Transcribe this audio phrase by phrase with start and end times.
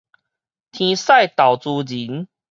[0.03, 0.09] 天使投
[1.57, 1.91] 資人